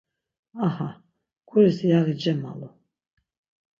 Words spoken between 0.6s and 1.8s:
Aha, guris